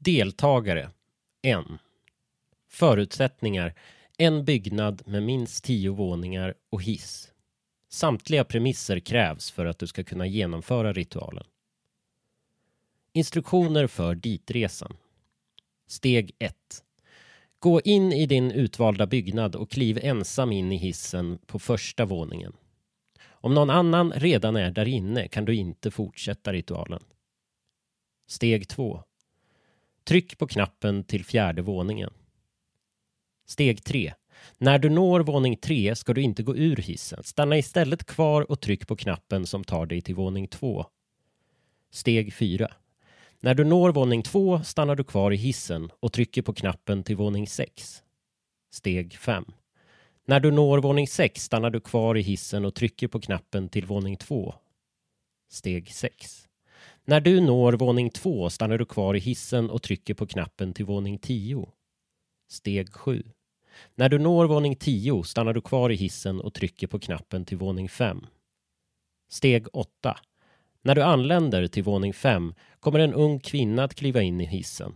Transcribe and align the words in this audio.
Deltagare 0.00 0.90
1. 1.42 1.64
Förutsättningar 2.68 3.74
en 4.18 4.44
byggnad 4.44 5.02
med 5.06 5.22
minst 5.22 5.64
tio 5.64 5.90
våningar 5.90 6.54
och 6.70 6.82
hiss. 6.82 7.32
Samtliga 7.88 8.44
premisser 8.44 9.00
krävs 9.00 9.50
för 9.50 9.66
att 9.66 9.78
du 9.78 9.86
ska 9.86 10.04
kunna 10.04 10.26
genomföra 10.26 10.92
ritualen. 10.92 11.44
Instruktioner 13.12 13.86
för 13.86 14.14
ditresan. 14.14 14.96
Steg 15.86 16.32
1. 16.38 16.54
Gå 17.58 17.80
in 17.80 18.12
i 18.12 18.26
din 18.26 18.50
utvalda 18.50 19.06
byggnad 19.06 19.56
och 19.56 19.70
kliv 19.70 19.98
ensam 20.02 20.52
in 20.52 20.72
i 20.72 20.76
hissen 20.76 21.38
på 21.46 21.58
första 21.58 22.04
våningen. 22.04 22.52
Om 23.26 23.54
någon 23.54 23.70
annan 23.70 24.12
redan 24.12 24.56
är 24.56 24.70
där 24.70 24.88
inne 24.88 25.28
kan 25.28 25.44
du 25.44 25.54
inte 25.54 25.90
fortsätta 25.90 26.52
ritualen. 26.52 27.02
Steg 28.26 28.68
2. 28.68 29.02
Tryck 30.08 30.38
på 30.38 30.46
knappen 30.46 31.04
till 31.04 31.24
fjärde 31.24 31.62
våningen. 31.62 32.10
Steg 33.46 33.84
3. 33.84 34.14
När 34.58 34.78
du 34.78 34.90
når 34.90 35.20
våning 35.20 35.56
3 35.56 35.96
ska 35.96 36.14
du 36.14 36.22
inte 36.22 36.42
gå 36.42 36.56
ur 36.56 36.76
hissen. 36.76 37.24
Stanna 37.24 37.58
istället 37.58 38.04
kvar 38.04 38.50
och 38.50 38.60
tryck 38.60 38.86
på 38.86 38.96
knappen 38.96 39.46
som 39.46 39.64
tar 39.64 39.86
dig 39.86 40.00
till 40.00 40.14
våning 40.14 40.48
2. 40.48 40.86
Steg 41.90 42.34
4. 42.34 42.68
När 43.40 43.54
du 43.54 43.64
når 43.64 43.92
våning 43.92 44.22
2 44.22 44.62
stannar 44.62 44.96
du 44.96 45.04
kvar 45.04 45.32
i 45.32 45.36
hissen 45.36 45.90
och 46.00 46.12
trycker 46.12 46.42
på 46.42 46.54
knappen 46.54 47.04
till 47.04 47.16
våning 47.16 47.46
6. 47.46 48.02
Steg 48.70 49.18
5. 49.18 49.44
När 50.26 50.40
du 50.40 50.50
når 50.50 50.78
våning 50.78 51.08
6 51.08 51.42
stannar 51.42 51.70
du 51.70 51.80
kvar 51.80 52.16
i 52.16 52.20
hissen 52.20 52.64
och 52.64 52.74
trycker 52.74 53.08
på 53.08 53.20
knappen 53.20 53.68
till 53.68 53.86
våning 53.86 54.16
2. 54.16 54.54
Steg 55.50 55.92
6. 55.92 56.47
När 57.08 57.20
du 57.20 57.40
når 57.40 57.72
våning 57.72 58.10
2 58.10 58.50
stannar 58.50 58.78
du 58.78 58.84
kvar 58.84 59.14
i 59.14 59.18
hissen 59.18 59.70
och 59.70 59.82
trycker 59.82 60.14
på 60.14 60.26
knappen 60.26 60.72
till 60.72 60.84
våning 60.84 61.18
10. 61.18 61.68
Steg 62.50 62.92
7. 62.92 63.22
När 63.94 64.08
du 64.08 64.18
når 64.18 64.46
våning 64.46 64.76
10 64.76 65.22
stannar 65.22 65.52
du 65.52 65.60
kvar 65.60 65.90
i 65.90 65.94
hissen 65.94 66.40
och 66.40 66.54
trycker 66.54 66.86
på 66.86 66.98
knappen 66.98 67.44
till 67.44 67.58
våning 67.58 67.88
5. 67.88 68.26
Steg 69.28 69.66
8. 69.72 70.18
När 70.82 70.94
du 70.94 71.02
anländer 71.02 71.66
till 71.66 71.82
våning 71.82 72.12
5 72.12 72.54
kommer 72.80 72.98
en 72.98 73.14
ung 73.14 73.40
kvinna 73.40 73.84
att 73.84 73.94
kliva 73.94 74.22
in 74.22 74.40
i 74.40 74.46
hissen. 74.46 74.94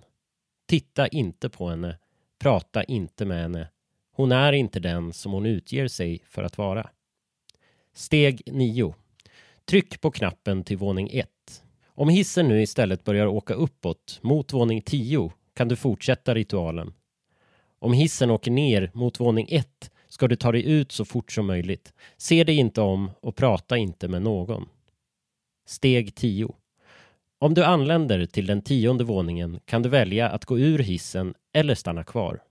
Titta 0.66 1.08
inte 1.08 1.48
på 1.48 1.68
henne. 1.68 1.98
Prata 2.38 2.84
inte 2.84 3.24
med 3.24 3.42
henne. 3.42 3.68
Hon 4.12 4.33
är 4.33 4.52
inte 4.52 4.80
den 4.80 5.12
som 5.12 5.33
hon 5.33 5.46
utger 5.46 5.88
sig 5.88 6.22
för 6.27 6.42
att 6.42 6.58
vara. 6.58 6.90
Steg 7.94 8.42
9. 8.46 8.94
Tryck 9.64 10.00
på 10.00 10.10
knappen 10.10 10.64
till 10.64 10.77
våning 10.77 11.10
1. 11.12 11.28
Om 11.94 12.08
hissen 12.08 12.48
nu 12.48 12.62
istället 12.62 13.04
börjar 13.04 13.26
åka 13.26 13.54
uppåt 13.54 14.18
mot 14.22 14.52
våning 14.52 14.82
10 14.82 15.32
kan 15.54 15.68
du 15.68 15.76
fortsätta 15.76 16.34
ritualen. 16.34 16.92
Om 17.78 17.92
hissen 17.92 18.30
åker 18.30 18.50
ner 18.50 18.90
mot 18.94 19.20
våning 19.20 19.46
1 19.50 19.90
ska 20.08 20.28
du 20.28 20.36
ta 20.36 20.52
dig 20.52 20.64
ut 20.64 20.92
så 20.92 21.04
fort 21.04 21.32
som 21.32 21.46
möjligt. 21.46 21.92
Se 22.16 22.44
dig 22.44 22.56
inte 22.56 22.80
om 22.80 23.10
och 23.20 23.36
prata 23.36 23.76
inte 23.76 24.08
med 24.08 24.22
någon. 24.22 24.68
Steg 25.66 26.14
10. 26.14 26.54
Om 27.38 27.54
du 27.54 27.64
anländer 27.64 28.27
till 28.27 28.46
den 28.46 28.62
tionde 28.62 29.04
våningen 29.04 29.60
kan 29.64 29.82
du 29.82 29.88
välja 29.88 30.28
att 30.28 30.44
gå 30.44 30.58
ur 30.58 30.78
hissen 30.78 31.34
eller 31.52 31.74
stanna 31.74 32.04
kvar. 32.04 32.42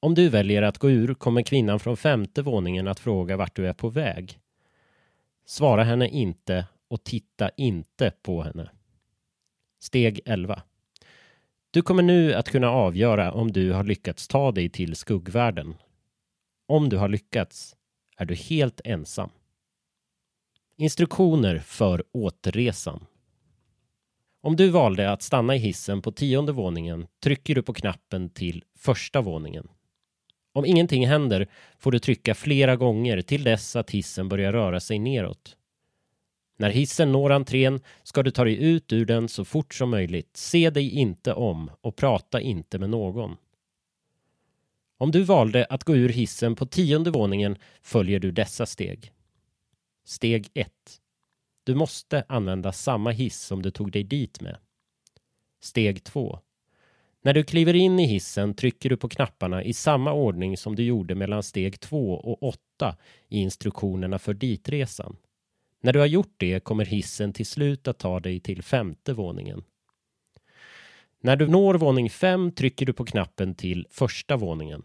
Om 0.00 0.14
du 0.14 0.28
väljer 0.28 0.62
att 0.62 0.78
gå 0.78 0.90
ur 0.90 1.14
kommer 1.14 1.42
kvinnan 1.42 1.80
från 1.80 1.96
femte 1.96 2.42
våningen 2.42 2.88
att 2.88 3.00
fråga 3.00 3.36
vart 3.36 3.56
du 3.56 3.66
är 3.68 3.72
på 3.72 3.88
väg. 3.88 4.38
Svara 5.46 5.84
henne 5.84 6.08
inte 6.08 6.66
och 6.90 7.04
titta 7.04 7.50
inte 7.56 8.12
på 8.22 8.42
henne. 8.42 8.70
Steg 9.82 10.20
11. 10.24 10.62
Du 11.70 11.82
kommer 11.82 12.02
nu 12.02 12.34
att 12.34 12.48
kunna 12.48 12.70
avgöra 12.70 13.32
om 13.32 13.52
du 13.52 13.72
har 13.72 13.84
lyckats 13.84 14.28
ta 14.28 14.52
dig 14.52 14.68
till 14.68 14.96
skuggvärlden. 14.96 15.74
Om 16.66 16.88
du 16.88 16.96
har 16.96 17.08
lyckats 17.08 17.76
är 18.16 18.24
du 18.24 18.34
helt 18.34 18.80
ensam. 18.84 19.30
Instruktioner 20.76 21.58
för 21.58 22.04
återresan. 22.12 23.06
Om 24.42 24.56
du 24.56 24.68
valde 24.68 25.12
att 25.12 25.22
stanna 25.22 25.56
i 25.56 25.58
hissen 25.58 26.02
på 26.02 26.12
tionde 26.12 26.52
våningen 26.52 27.06
trycker 27.22 27.54
du 27.54 27.62
på 27.62 27.72
knappen 27.72 28.30
till 28.30 28.64
första 28.78 29.20
våningen. 29.20 29.68
Om 30.52 30.64
ingenting 30.64 31.06
händer 31.06 31.48
får 31.78 31.92
du 31.92 31.98
trycka 31.98 32.34
flera 32.34 32.76
gånger 32.76 33.22
till 33.22 33.44
dess 33.44 33.76
att 33.76 33.90
hissen 33.90 34.28
börjar 34.28 34.52
röra 34.52 34.80
sig 34.80 34.98
neråt. 34.98 35.56
När 36.60 36.70
hissen 36.70 37.12
når 37.12 37.30
entrén 37.30 37.80
ska 38.02 38.22
du 38.22 38.30
ta 38.30 38.44
dig 38.44 38.62
ut 38.62 38.92
ur 38.92 39.04
den 39.04 39.28
så 39.28 39.44
fort 39.44 39.74
som 39.74 39.90
möjligt. 39.90 40.36
Se 40.36 40.70
dig 40.70 40.90
inte 40.90 41.32
om 41.34 41.70
och 41.80 41.96
prata 41.96 42.40
inte 42.40 42.78
med 42.78 42.90
någon. 42.90 43.36
Om 44.98 45.10
du 45.10 45.22
valde 45.22 45.64
att 45.64 45.84
gå 45.84 45.96
ur 45.96 46.08
hissen 46.08 46.54
på 46.54 46.66
tionde 46.66 47.10
våningen 47.10 47.56
följer 47.82 48.20
du 48.20 48.30
dessa 48.30 48.66
steg. 48.66 49.12
Steg 50.04 50.48
1. 50.54 50.72
Du 51.64 51.74
måste 51.74 52.24
använda 52.28 52.72
samma 52.72 53.10
hiss 53.10 53.40
som 53.40 53.62
du 53.62 53.70
tog 53.70 53.92
dig 53.92 54.04
dit 54.04 54.40
med. 54.40 54.56
Steg 55.60 56.04
2. 56.04 56.38
När 57.22 57.34
du 57.34 57.44
kliver 57.44 57.74
in 57.74 57.98
i 57.98 58.06
hissen 58.06 58.54
trycker 58.54 58.88
du 58.88 58.96
på 58.96 59.08
knapparna 59.08 59.64
i 59.64 59.72
samma 59.72 60.12
ordning 60.12 60.56
som 60.56 60.76
du 60.76 60.82
gjorde 60.82 61.14
mellan 61.14 61.42
steg 61.42 61.80
2 61.80 62.12
och 62.12 62.42
8 62.42 62.96
i 63.28 63.38
instruktionerna 63.38 64.18
för 64.18 64.34
ditresan. 64.34 65.16
När 65.80 65.92
du 65.92 65.98
har 65.98 66.06
gjort 66.06 66.34
det 66.36 66.64
kommer 66.64 66.84
hissen 66.84 67.32
till 67.32 67.46
slut 67.46 67.88
att 67.88 67.98
ta 67.98 68.20
dig 68.20 68.40
till 68.40 68.62
femte 68.62 69.12
våningen. 69.12 69.64
När 71.22 71.36
du 71.36 71.48
når 71.48 71.74
våning 71.74 72.10
5 72.10 72.52
trycker 72.52 72.86
du 72.86 72.92
på 72.92 73.04
knappen 73.04 73.54
till 73.54 73.86
första 73.90 74.36
våningen. 74.36 74.82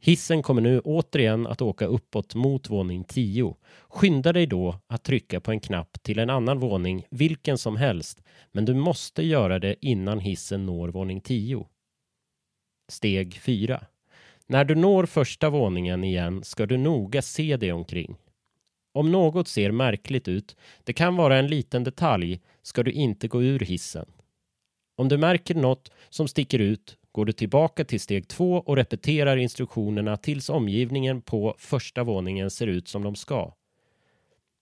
Hissen 0.00 0.42
kommer 0.42 0.62
nu 0.62 0.80
återigen 0.80 1.46
att 1.46 1.62
åka 1.62 1.86
uppåt 1.86 2.34
mot 2.34 2.70
våning 2.70 3.04
10. 3.04 3.56
Skynda 3.88 4.32
dig 4.32 4.46
då 4.46 4.78
att 4.86 5.04
trycka 5.04 5.40
på 5.40 5.50
en 5.50 5.60
knapp 5.60 6.02
till 6.02 6.18
en 6.18 6.30
annan 6.30 6.58
våning, 6.58 7.06
vilken 7.10 7.58
som 7.58 7.76
helst, 7.76 8.22
men 8.52 8.64
du 8.64 8.74
måste 8.74 9.22
göra 9.22 9.58
det 9.58 9.86
innan 9.86 10.18
hissen 10.18 10.66
når 10.66 10.88
våning 10.88 11.20
10. 11.20 11.66
Steg 12.88 13.34
4. 13.34 13.84
När 14.46 14.64
du 14.64 14.74
når 14.74 15.06
första 15.06 15.50
våningen 15.50 16.04
igen 16.04 16.44
ska 16.44 16.66
du 16.66 16.76
noga 16.76 17.22
se 17.22 17.56
dig 17.56 17.72
omkring. 17.72 18.16
Om 18.92 19.12
något 19.12 19.48
ser 19.48 19.70
märkligt 19.70 20.28
ut, 20.28 20.56
det 20.84 20.92
kan 20.92 21.16
vara 21.16 21.36
en 21.38 21.46
liten 21.46 21.84
detalj, 21.84 22.40
ska 22.62 22.82
du 22.82 22.92
inte 22.92 23.28
gå 23.28 23.42
ur 23.42 23.58
hissen. 23.58 24.06
Om 24.96 25.08
du 25.08 25.18
märker 25.18 25.54
något 25.54 25.90
som 26.08 26.28
sticker 26.28 26.58
ut 26.58 26.96
går 27.12 27.24
du 27.24 27.32
tillbaka 27.32 27.84
till 27.84 28.00
steg 28.00 28.28
två 28.28 28.54
och 28.66 28.76
repeterar 28.76 29.36
instruktionerna 29.36 30.16
tills 30.16 30.48
omgivningen 30.48 31.22
på 31.22 31.54
första 31.58 32.04
våningen 32.04 32.50
ser 32.50 32.66
ut 32.66 32.88
som 32.88 33.02
de 33.02 33.14
ska. 33.14 33.54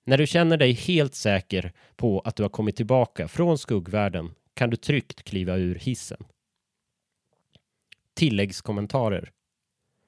När 0.04 0.18
du 0.18 0.26
känner 0.26 0.56
dig 0.56 0.72
helt 0.72 1.14
säker 1.14 1.72
på 1.96 2.20
att 2.20 2.36
du 2.36 2.42
har 2.42 2.50
kommit 2.50 2.76
tillbaka 2.76 3.28
från 3.28 3.58
skuggvärlden 3.58 4.30
kan 4.54 4.70
du 4.70 4.76
tryggt 4.76 5.22
kliva 5.22 5.56
ur 5.56 5.74
hissen. 5.74 6.24
Tilläggskommentarer 8.14 9.30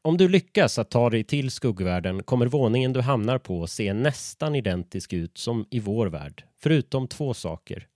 om 0.02 0.16
du 0.16 0.28
lyckas 0.28 0.78
att 0.78 0.90
ta 0.90 1.10
dig 1.10 1.24
till 1.24 1.50
skuggvärlden 1.50 2.22
kommer 2.22 2.46
våningen 2.46 2.92
du 2.92 3.00
hamnar 3.00 3.38
på 3.38 3.66
se 3.66 3.92
nästan 3.92 4.54
identisk 4.54 5.12
ut 5.12 5.38
som 5.38 5.66
i 5.70 5.80
vår 5.80 6.06
värld, 6.06 6.44
förutom 6.58 7.08
två 7.08 7.34
saker. 7.34 7.86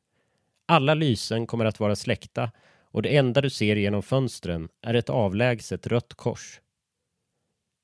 Alla 0.67 0.95
lysen 0.95 1.47
kommer 1.47 1.65
att 1.65 1.81
vara 1.81 1.97
släckta 1.97 2.51
och 2.91 3.03
det 3.03 3.17
enda 3.17 3.41
du 3.41 3.51
ser 3.51 3.77
genom 3.77 4.03
fönstren 4.03 4.69
är 4.83 4.95
ett 4.95 5.11
avlägset 5.11 5.87
rött 5.87 6.15
kors. 6.15 6.61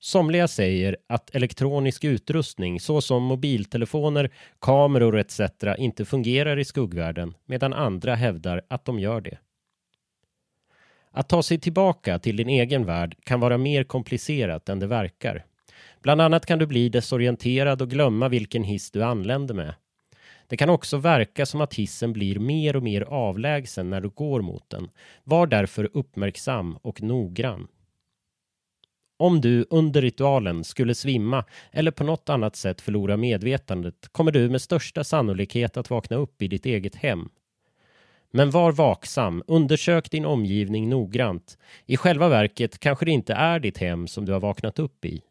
Somliga 0.01 0.49
säger 0.49 0.97
att 1.07 1.35
elektronisk 1.35 2.05
utrustning 2.05 2.81
såsom 2.81 3.23
mobiltelefoner, 3.23 4.31
kameror 4.59 5.19
etc. 5.19 5.41
inte 5.79 6.05
fungerar 6.05 6.59
i 6.59 6.65
skuggvärlden 6.65 7.35
medan 7.47 7.73
andra 7.73 8.15
hävdar 8.15 8.63
att 8.69 8.85
de 8.85 8.99
gör 8.99 9.21
det. 9.21 9.39
Att 11.13 11.29
ta 11.29 11.43
sig 11.43 11.59
tillbaka 11.59 12.19
till 12.19 12.37
din 12.37 12.49
egen 12.49 12.85
värld 12.85 13.17
kan 13.25 13.41
vara 13.41 13.59
mer 13.59 13.85
komplicerat 13.85 14.69
än 14.69 14.79
det 14.79 14.87
verkar. 14.87 15.45
Bland 16.03 16.21
annat 16.21 16.47
kan 16.47 16.59
du 16.59 16.67
bli 16.67 16.89
desorienterad 16.89 17.83
och 17.83 17.91
glömma 17.91 18.29
vilken 18.29 18.65
hiss 18.65 18.91
du 18.91 19.03
anlände 19.03 19.55
med. 19.55 19.75
Det 20.47 20.57
kan 20.57 20.71
också 20.71 20.97
verka 20.97 21.47
som 21.47 21.61
att 21.61 21.75
hissen 21.75 22.13
blir 22.13 22.39
mer 22.39 22.77
och 22.77 22.83
mer 22.83 23.03
avlägsen 23.03 23.91
när 23.91 24.01
du 24.01 24.09
går 24.09 24.43
mot 24.43 24.71
den. 24.71 24.89
Var 25.25 25.47
därför 25.47 25.91
uppmärksam 25.93 26.77
och 26.83 27.03
noggrann. 27.03 27.69
Om 29.19 29.41
du 29.41 29.67
under 29.71 30.03
ritualen 30.03 30.65
skulle 30.65 30.95
svimma 30.95 31.45
eller 31.73 31.91
på 31.91 32.05
något 32.05 32.29
annat 32.29 32.57
sätt 32.57 32.81
förlora 32.81 33.17
medvetandet 33.17 34.09
kommer 34.13 34.33
du 34.33 34.51
med 34.51 34.63
största 34.63 35.05
sannolikhet 35.05 35.77
att 35.77 35.91
vakna 35.91 36.17
upp 36.17 36.43
i 36.43 36.49
ditt 36.49 36.67
eget 36.67 36.95
hem 36.95 37.29
men 38.35 38.51
var 38.51 38.73
vaksam, 38.73 39.43
undersök 39.47 40.11
din 40.11 40.25
omgivning 40.25 40.89
noggrant. 40.89 41.59
I 41.87 41.97
själva 41.97 42.29
verket 42.29 42.79
kanske 42.79 43.05
det 43.05 43.11
inte 43.11 43.35
är 43.35 43.61
ditt 43.61 43.79
hem 43.79 44.09
som 44.09 44.25
du 44.25 44.33
har 44.33 44.41
vaknat 44.41 44.79
upp 44.79 45.05
i. 45.05 45.23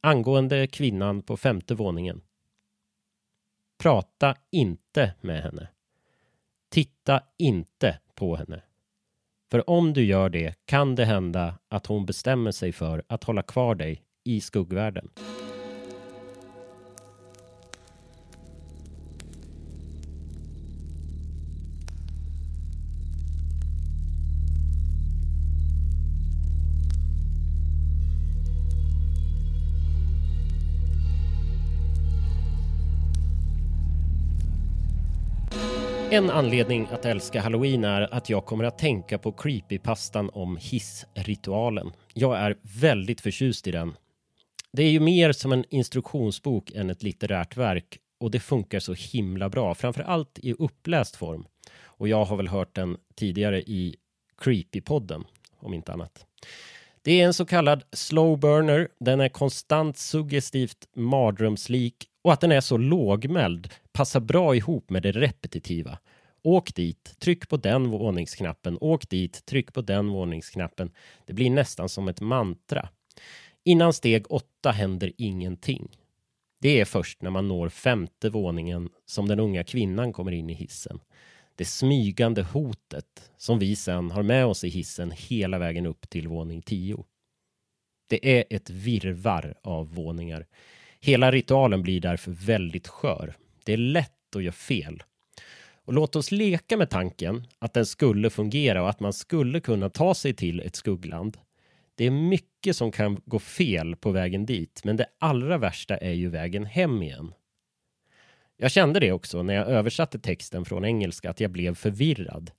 Angående 0.00 0.66
kvinnan 0.66 1.22
på 1.22 1.36
femte 1.36 1.74
våningen. 1.74 2.20
Prata 3.78 4.34
inte 4.50 5.14
med 5.20 5.42
henne. 5.42 5.68
Titta 6.70 7.22
inte 7.38 7.98
på 8.14 8.36
henne. 8.36 8.62
För 9.50 9.70
om 9.70 9.92
du 9.92 10.04
gör 10.04 10.28
det 10.28 10.54
kan 10.64 10.94
det 10.94 11.04
hända 11.04 11.58
att 11.68 11.86
hon 11.86 12.06
bestämmer 12.06 12.50
sig 12.50 12.72
för 12.72 13.02
att 13.06 13.24
hålla 13.24 13.42
kvar 13.42 13.74
dig 13.74 14.02
i 14.24 14.40
skuggvärlden. 14.40 15.08
En 36.10 36.30
anledning 36.30 36.88
att 36.90 37.04
älska 37.04 37.40
halloween 37.40 37.84
är 37.84 38.14
att 38.14 38.30
jag 38.30 38.44
kommer 38.44 38.64
att 38.64 38.78
tänka 38.78 39.18
på 39.18 39.32
creepypastan 39.32 40.30
om 40.32 40.56
hissritualen. 40.56 41.92
Jag 42.14 42.38
är 42.38 42.56
väldigt 42.80 43.20
förtjust 43.20 43.66
i 43.66 43.70
den. 43.70 43.96
Det 44.72 44.82
är 44.82 44.90
ju 44.90 45.00
mer 45.00 45.32
som 45.32 45.52
en 45.52 45.64
instruktionsbok 45.70 46.70
än 46.70 46.90
ett 46.90 47.02
litterärt 47.02 47.56
verk 47.56 47.98
och 48.20 48.30
det 48.30 48.40
funkar 48.40 48.80
så 48.80 48.92
himla 48.92 49.48
bra, 49.48 49.74
framför 49.74 50.02
allt 50.02 50.38
i 50.38 50.52
uppläst 50.52 51.16
form. 51.16 51.46
Och 51.82 52.08
jag 52.08 52.24
har 52.24 52.36
väl 52.36 52.48
hört 52.48 52.74
den 52.74 52.96
tidigare 53.14 53.62
i 53.62 53.96
Creepypodden, 54.38 55.24
om 55.58 55.74
inte 55.74 55.92
annat. 55.92 56.26
Det 57.02 57.20
är 57.20 57.26
en 57.26 57.34
så 57.34 57.46
kallad 57.46 57.82
slow 57.92 58.38
burner. 58.38 58.88
Den 59.00 59.20
är 59.20 59.28
konstant 59.28 59.98
suggestivt 59.98 60.88
mardrömslik 60.96 62.08
och 62.22 62.32
att 62.32 62.40
den 62.40 62.52
är 62.52 62.60
så 62.60 62.76
lågmäld 62.76 63.68
passar 63.96 64.20
bra 64.20 64.56
ihop 64.56 64.90
med 64.90 65.02
det 65.02 65.12
repetitiva. 65.12 65.98
Åk 66.42 66.74
dit, 66.74 67.14
tryck 67.18 67.48
på 67.48 67.56
den 67.56 67.90
våningsknappen, 67.90 68.78
åk 68.80 69.08
dit, 69.08 69.46
tryck 69.46 69.72
på 69.72 69.80
den 69.80 70.08
våningsknappen. 70.08 70.90
Det 71.26 71.32
blir 71.32 71.50
nästan 71.50 71.88
som 71.88 72.08
ett 72.08 72.20
mantra. 72.20 72.88
Innan 73.64 73.92
steg 73.92 74.32
åtta 74.32 74.70
händer 74.70 75.12
ingenting. 75.16 75.96
Det 76.60 76.80
är 76.80 76.84
först 76.84 77.22
när 77.22 77.30
man 77.30 77.48
når 77.48 77.68
femte 77.68 78.30
våningen 78.30 78.88
som 79.06 79.28
den 79.28 79.40
unga 79.40 79.64
kvinnan 79.64 80.12
kommer 80.12 80.32
in 80.32 80.50
i 80.50 80.54
hissen. 80.54 81.00
Det 81.54 81.64
smygande 81.64 82.42
hotet 82.42 83.30
som 83.36 83.58
vi 83.58 83.76
sen 83.76 84.10
har 84.10 84.22
med 84.22 84.46
oss 84.46 84.64
i 84.64 84.68
hissen 84.68 85.12
hela 85.16 85.58
vägen 85.58 85.86
upp 85.86 86.10
till 86.10 86.28
våning 86.28 86.62
10. 86.62 87.04
Det 88.08 88.38
är 88.38 88.44
ett 88.50 88.70
virvar 88.70 89.54
av 89.62 89.94
våningar. 89.94 90.46
Hela 91.00 91.30
ritualen 91.30 91.82
blir 91.82 92.00
därför 92.00 92.30
väldigt 92.30 92.88
skör. 92.88 93.36
Det 93.66 93.72
är 93.72 93.76
lätt 93.76 94.36
att 94.36 94.42
göra 94.42 94.52
fel. 94.52 95.02
Och 95.84 95.92
låt 95.92 96.16
oss 96.16 96.32
leka 96.32 96.76
med 96.76 96.90
tanken 96.90 97.46
att 97.58 97.74
den 97.74 97.86
skulle 97.86 98.30
fungera 98.30 98.82
och 98.82 98.90
att 98.90 99.00
man 99.00 99.12
skulle 99.12 99.60
kunna 99.60 99.88
ta 99.88 100.14
sig 100.14 100.34
till 100.34 100.60
ett 100.60 100.76
skuggland. 100.76 101.38
Det 101.94 102.04
är 102.04 102.10
mycket 102.10 102.76
som 102.76 102.92
kan 102.92 103.20
gå 103.24 103.38
fel 103.38 103.96
på 103.96 104.10
vägen 104.10 104.46
dit, 104.46 104.80
men 104.84 104.96
det 104.96 105.06
allra 105.18 105.58
värsta 105.58 105.96
är 105.96 106.12
ju 106.12 106.28
vägen 106.28 106.64
hem 106.64 107.02
igen. 107.02 107.32
Jag 108.56 108.70
kände 108.70 109.00
det 109.00 109.12
också 109.12 109.42
när 109.42 109.54
jag 109.54 109.68
översatte 109.68 110.18
texten 110.18 110.64
från 110.64 110.84
engelska 110.84 111.30
att 111.30 111.40
jag 111.40 111.50
blev 111.50 111.74
förvirrad. 111.74 112.50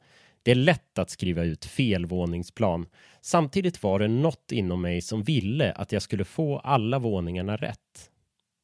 Det 0.43 0.51
är 0.51 0.55
lätt 0.55 0.99
att 0.99 1.09
skriva 1.09 1.43
ut 1.43 1.65
fel 1.65 2.05
våningsplan. 2.05 2.85
Samtidigt 3.21 3.83
var 3.83 3.99
det 3.99 4.07
något 4.07 4.51
inom 4.51 4.81
mig 4.81 5.01
som 5.01 5.23
ville 5.23 5.71
att 5.71 5.91
jag 5.91 6.01
skulle 6.01 6.25
få 6.25 6.59
alla 6.59 6.99
våningarna 6.99 7.57
rätt. 7.57 8.11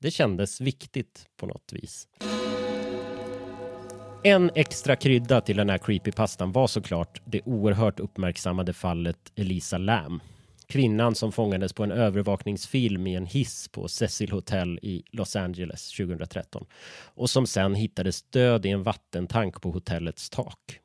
Det 0.02 0.12
kändes 0.12 0.62
viktigt 0.62 1.26
på 1.38 1.46
något 1.46 1.74
vis. 1.74 2.08
En 4.26 4.52
extra 4.56 4.96
krydda 4.96 5.42
till 5.42 5.58
den 5.58 5.70
här 5.70 5.78
creepypastan 5.78 6.52
var 6.52 6.68
såklart 6.68 7.22
det 7.26 7.42
oerhört 7.42 8.00
uppmärksammade 8.00 8.74
fallet 8.74 9.32
Elisa 9.36 9.78
Lam. 9.78 10.22
Kvinnan 10.68 11.16
som 11.16 11.32
fångades 11.32 11.74
på 11.74 11.84
en 11.84 11.92
övervakningsfilm 11.92 13.08
i 13.08 13.16
en 13.16 13.26
hiss 13.26 13.68
på 13.68 13.88
Cecil 13.88 14.32
Hotel 14.32 14.80
i 14.82 15.04
Los 15.12 15.36
Angeles 15.36 15.92
2013 15.92 16.66
och 17.16 17.30
som 17.30 17.48
sen 17.48 17.76
hittades 17.76 18.22
död 18.22 18.66
i 18.66 18.70
en 18.70 18.84
vattentank 18.84 19.62
på 19.62 19.72
hotellets 19.72 20.30
tak. 20.30 20.80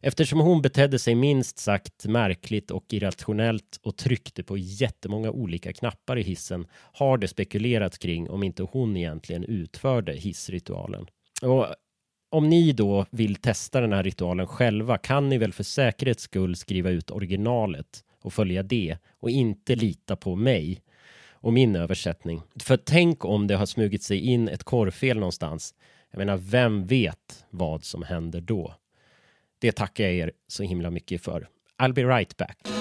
Eftersom 0.00 0.40
hon 0.40 0.62
betedde 0.62 0.98
sig 0.98 1.14
minst 1.14 1.58
sagt 1.58 2.06
märkligt 2.06 2.70
och 2.70 2.84
irrationellt 2.90 3.80
och 3.82 3.96
tryckte 3.96 4.42
på 4.42 4.56
jättemånga 4.58 5.30
olika 5.30 5.72
knappar 5.72 6.18
i 6.18 6.22
hissen 6.22 6.66
har 6.72 7.18
det 7.18 7.28
spekulerats 7.28 7.98
kring 7.98 8.30
om 8.30 8.42
inte 8.42 8.62
hon 8.62 8.96
egentligen 8.96 9.44
utförde 9.44 10.12
hissritualen. 10.12 11.06
Och 11.42 11.66
om 12.34 12.48
ni 12.48 12.72
då 12.72 13.06
vill 13.10 13.36
testa 13.36 13.80
den 13.80 13.92
här 13.92 14.02
ritualen 14.02 14.46
själva 14.46 14.98
kan 14.98 15.28
ni 15.28 15.38
väl 15.38 15.52
för 15.52 15.64
säkerhets 15.64 16.22
skull 16.22 16.56
skriva 16.56 16.90
ut 16.90 17.10
originalet 17.10 18.04
och 18.22 18.32
följa 18.32 18.62
det 18.62 18.98
och 19.20 19.30
inte 19.30 19.74
lita 19.74 20.16
på 20.16 20.36
mig 20.36 20.82
och 21.30 21.52
min 21.52 21.76
översättning. 21.76 22.42
För 22.60 22.76
tänk 22.76 23.24
om 23.24 23.46
det 23.46 23.54
har 23.54 23.66
smugit 23.66 24.02
sig 24.02 24.18
in 24.18 24.48
ett 24.48 24.64
korrfel 24.64 25.18
någonstans. 25.18 25.74
Jag 26.10 26.18
menar, 26.18 26.36
vem 26.36 26.86
vet 26.86 27.44
vad 27.50 27.84
som 27.84 28.02
händer 28.02 28.40
då? 28.40 28.74
Det 29.58 29.72
tackar 29.72 30.04
jag 30.04 30.14
er 30.14 30.32
så 30.46 30.62
himla 30.62 30.90
mycket 30.90 31.22
för. 31.22 31.48
I'll 31.78 31.92
be 31.92 32.04
right 32.04 32.36
back. 32.36 32.73